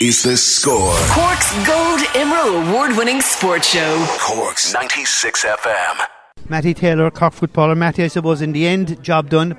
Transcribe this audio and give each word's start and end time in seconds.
Is 0.00 0.22
the 0.22 0.36
score. 0.36 0.94
Cork's 1.10 1.66
Gold 1.66 2.00
Emerald 2.14 2.68
Award 2.68 2.96
winning 2.96 3.20
sports 3.20 3.68
show. 3.68 4.06
Cork's 4.20 4.72
96 4.72 5.44
FM. 5.44 6.06
Matty 6.48 6.72
Taylor, 6.72 7.10
Cork 7.10 7.32
footballer. 7.32 7.74
Matty, 7.74 8.04
I 8.04 8.08
suppose 8.08 8.40
in 8.40 8.52
the 8.52 8.66
end, 8.66 9.02
job 9.02 9.28
done. 9.28 9.56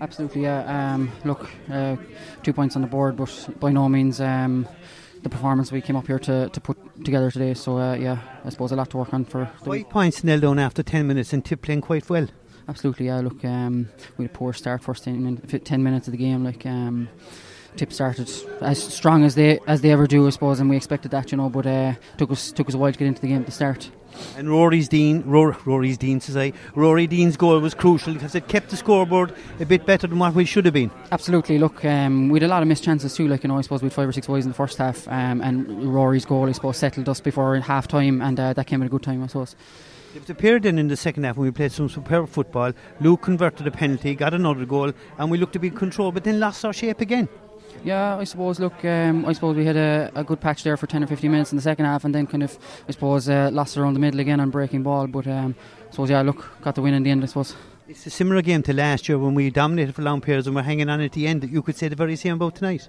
Absolutely, 0.00 0.42
yeah. 0.42 0.94
Um, 0.94 1.12
look, 1.24 1.48
uh, 1.70 1.96
two 2.42 2.52
points 2.52 2.76
on 2.76 2.82
the 2.82 2.88
board, 2.88 3.16
but 3.16 3.48
by 3.60 3.70
no 3.70 3.88
means 3.88 4.20
um, 4.20 4.66
the 5.22 5.28
performance 5.28 5.70
we 5.70 5.80
came 5.80 5.96
up 5.96 6.06
here 6.06 6.18
to, 6.18 6.48
to 6.48 6.60
put 6.60 7.04
together 7.04 7.30
today. 7.30 7.54
So, 7.54 7.78
uh, 7.78 7.94
yeah, 7.94 8.18
I 8.44 8.48
suppose 8.48 8.72
a 8.72 8.76
lot 8.76 8.90
to 8.90 8.96
work 8.96 9.12
on 9.12 9.24
for 9.24 9.50
the 9.62 9.64
Five 9.70 9.90
points 9.90 10.24
nil 10.24 10.40
down 10.40 10.58
after 10.58 10.82
10 10.82 11.06
minutes 11.06 11.32
and 11.32 11.44
Tip 11.44 11.62
playing 11.62 11.82
quite 11.82 12.08
well. 12.08 12.26
Absolutely, 12.68 13.06
yeah. 13.06 13.20
Look, 13.20 13.44
um, 13.44 13.88
we 14.16 14.24
had 14.24 14.30
a 14.30 14.34
poor 14.34 14.52
start 14.54 14.82
first 14.82 15.04
10, 15.04 15.22
min- 15.22 15.36
10 15.36 15.82
minutes 15.82 16.08
of 16.08 16.12
the 16.12 16.18
game. 16.18 16.42
Like, 16.42 16.64
um, 16.64 17.08
Tip 17.76 17.92
started 17.92 18.30
as 18.60 18.82
strong 18.82 19.24
as 19.24 19.34
they 19.34 19.58
as 19.66 19.80
they 19.80 19.90
ever 19.90 20.06
do, 20.06 20.26
I 20.26 20.30
suppose, 20.30 20.60
and 20.60 20.68
we 20.68 20.76
expected 20.76 21.10
that, 21.12 21.32
you 21.32 21.38
know. 21.38 21.48
But 21.48 21.66
uh, 21.66 21.94
took 22.18 22.30
us 22.30 22.52
took 22.52 22.68
us 22.68 22.74
a 22.74 22.78
while 22.78 22.92
to 22.92 22.98
get 22.98 23.06
into 23.06 23.22
the 23.22 23.28
game 23.28 23.40
at 23.40 23.46
the 23.46 23.52
start. 23.52 23.90
And 24.36 24.50
Rory's 24.50 24.88
Dean, 24.88 25.22
Rory, 25.24 25.56
Rory's 25.64 25.96
Dean, 25.96 26.20
says 26.20 26.36
I, 26.36 26.52
Rory 26.74 27.06
Deane's 27.06 27.36
goal 27.36 27.58
was 27.60 27.72
crucial 27.72 28.12
because 28.12 28.34
it 28.34 28.46
kept 28.46 28.68
the 28.68 28.76
scoreboard 28.76 29.34
a 29.58 29.64
bit 29.64 29.86
better 29.86 30.06
than 30.06 30.18
what 30.18 30.34
we 30.34 30.44
should 30.44 30.66
have 30.66 30.74
been. 30.74 30.90
Absolutely. 31.10 31.58
Look, 31.58 31.82
um, 31.84 32.28
we 32.28 32.38
had 32.38 32.46
a 32.46 32.48
lot 32.48 32.60
of 32.62 32.68
missed 32.68 32.84
chances 32.84 33.14
too. 33.14 33.26
Like 33.26 33.42
you 33.42 33.48
know, 33.48 33.58
I 33.58 33.62
suppose 33.62 33.82
we 33.82 33.86
had 33.86 33.94
five 33.94 34.08
or 34.08 34.12
six 34.12 34.26
boys 34.26 34.44
in 34.44 34.50
the 34.50 34.54
first 34.56 34.78
half, 34.78 35.08
um, 35.08 35.40
and 35.40 35.94
Rory's 35.94 36.26
goal, 36.26 36.48
I 36.48 36.52
suppose, 36.52 36.76
settled 36.76 37.08
us 37.08 37.20
before 37.20 37.58
half 37.60 37.88
time, 37.88 38.20
and 38.20 38.38
uh, 38.38 38.52
that 38.52 38.66
came 38.66 38.82
at 38.82 38.86
a 38.86 38.90
good 38.90 39.02
time, 39.02 39.22
I 39.22 39.26
suppose. 39.28 39.56
It 40.14 40.28
appeared 40.28 40.64
then 40.64 40.78
in 40.78 40.88
the 40.88 40.96
second 40.96 41.24
half 41.24 41.38
when 41.38 41.46
we 41.46 41.52
played 41.52 41.72
some 41.72 41.88
superb 41.88 42.28
football. 42.28 42.72
Luke 43.00 43.22
converted 43.22 43.66
a 43.66 43.70
penalty, 43.70 44.14
got 44.14 44.34
another 44.34 44.66
goal, 44.66 44.92
and 45.16 45.30
we 45.30 45.38
looked 45.38 45.54
to 45.54 45.58
be 45.58 45.68
in 45.68 45.74
control, 45.74 46.12
but 46.12 46.24
then 46.24 46.38
lost 46.38 46.66
our 46.66 46.72
shape 46.74 47.00
again. 47.00 47.30
Yeah, 47.84 48.16
I 48.16 48.24
suppose. 48.24 48.60
Look, 48.60 48.84
um, 48.84 49.26
I 49.26 49.32
suppose 49.32 49.56
we 49.56 49.64
had 49.64 49.76
a, 49.76 50.10
a 50.14 50.22
good 50.22 50.40
patch 50.40 50.62
there 50.62 50.76
for 50.76 50.86
ten 50.86 51.02
or 51.02 51.06
fifteen 51.06 51.32
minutes 51.32 51.52
in 51.52 51.56
the 51.56 51.62
second 51.62 51.84
half, 51.84 52.04
and 52.04 52.14
then 52.14 52.26
kind 52.26 52.42
of, 52.42 52.56
I 52.88 52.92
suppose, 52.92 53.28
uh, 53.28 53.50
lost 53.52 53.76
around 53.76 53.94
the 53.94 54.00
middle 54.00 54.20
again 54.20 54.38
on 54.38 54.50
breaking 54.50 54.82
ball. 54.84 55.08
But 55.08 55.26
um, 55.26 55.56
I 55.88 55.90
suppose, 55.90 56.10
yeah, 56.10 56.22
look, 56.22 56.48
got 56.60 56.76
the 56.76 56.82
win 56.82 56.94
in 56.94 57.02
the 57.02 57.10
end. 57.10 57.22
I 57.24 57.26
suppose. 57.26 57.56
It's 57.88 58.06
a 58.06 58.10
similar 58.10 58.40
game 58.40 58.62
to 58.62 58.72
last 58.72 59.08
year 59.08 59.18
when 59.18 59.34
we 59.34 59.50
dominated 59.50 59.94
for 59.94 60.02
long 60.02 60.20
periods 60.20 60.46
and 60.46 60.54
we're 60.54 60.62
hanging 60.62 60.88
on 60.88 61.00
at 61.00 61.12
the 61.12 61.26
end. 61.26 61.42
That 61.42 61.50
you 61.50 61.60
could 61.60 61.76
say 61.76 61.88
the 61.88 61.96
very 61.96 62.14
same 62.16 62.34
about 62.34 62.54
tonight. 62.54 62.88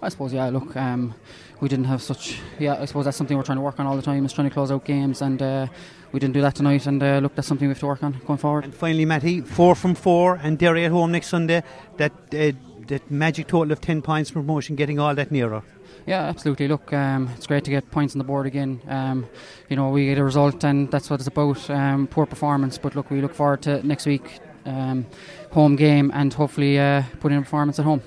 I 0.00 0.08
suppose, 0.08 0.32
yeah. 0.32 0.48
Look, 0.48 0.76
um, 0.76 1.14
we 1.60 1.68
didn't 1.68 1.86
have 1.86 2.00
such. 2.00 2.38
Yeah, 2.58 2.80
I 2.80 2.84
suppose 2.86 3.04
that's 3.04 3.16
something 3.16 3.36
we're 3.36 3.42
trying 3.42 3.58
to 3.58 3.62
work 3.62 3.80
on 3.80 3.86
all 3.86 3.96
the 3.96 4.02
time. 4.02 4.24
Is 4.24 4.32
trying 4.32 4.48
to 4.48 4.54
close 4.54 4.70
out 4.70 4.84
games, 4.84 5.20
and 5.20 5.42
uh, 5.42 5.66
we 6.12 6.20
didn't 6.20 6.34
do 6.34 6.40
that 6.42 6.54
tonight. 6.54 6.86
And 6.86 7.02
uh, 7.02 7.18
look, 7.18 7.34
that's 7.34 7.48
something 7.48 7.66
we 7.66 7.72
have 7.72 7.80
to 7.80 7.86
work 7.86 8.02
on 8.02 8.20
going 8.26 8.38
forward. 8.38 8.64
And 8.64 8.74
finally, 8.74 9.04
Matty, 9.04 9.40
four 9.40 9.74
from 9.74 9.94
four, 9.94 10.40
and 10.42 10.58
Derry 10.58 10.84
at 10.84 10.92
home 10.92 11.12
next 11.12 11.26
Sunday. 11.26 11.62
That 11.98 12.12
uh, 12.32 12.52
that 12.88 13.10
magic 13.10 13.48
total 13.48 13.72
of 13.72 13.80
ten 13.80 14.02
points 14.02 14.30
promotion, 14.30 14.76
getting 14.76 14.98
all 14.98 15.14
that 15.14 15.30
nearer. 15.30 15.62
Yeah, 16.06 16.22
absolutely. 16.22 16.66
Look, 16.68 16.92
um, 16.92 17.30
it's 17.36 17.46
great 17.46 17.64
to 17.64 17.70
get 17.70 17.90
points 17.90 18.14
on 18.14 18.18
the 18.18 18.24
board 18.24 18.46
again. 18.46 18.80
Um, 18.88 19.26
you 19.68 19.76
know, 19.76 19.90
we 19.90 20.06
get 20.06 20.18
a 20.18 20.24
result, 20.24 20.64
and 20.64 20.90
that's 20.90 21.08
what 21.08 21.20
it's 21.20 21.28
about. 21.28 21.70
Um, 21.70 22.06
poor 22.06 22.26
performance, 22.26 22.78
but 22.78 22.96
look, 22.96 23.10
we 23.10 23.20
look 23.20 23.34
forward 23.34 23.62
to 23.62 23.86
next 23.86 24.06
week, 24.06 24.40
um, 24.66 25.06
home 25.52 25.76
game, 25.76 26.10
and 26.12 26.34
hopefully 26.34 26.78
uh, 26.78 27.02
put 27.20 27.30
in 27.30 27.38
a 27.38 27.42
performance 27.42 27.78
at 27.78 27.84
home. 27.84 28.02